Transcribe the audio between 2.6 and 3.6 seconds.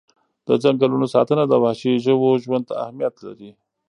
ته اهمیت لري.